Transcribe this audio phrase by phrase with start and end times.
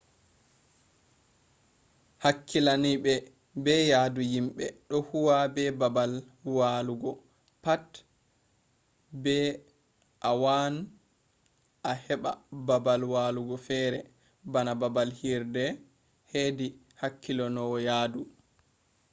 [2.23, 3.13] hakkilinaaɓe
[3.63, 6.11] be yahdu yimɓe ɗo huwa be baabal
[6.57, 7.11] walugo
[7.63, 7.87] pat
[9.23, 9.35] be
[10.29, 10.73] a waan
[11.89, 12.31] a heɓɓa
[12.67, 13.99] baabal walugo fere
[14.51, 15.63] bana baabal hirde
[16.31, 16.67] hedi
[17.01, 18.21] hakkilinowo yahdu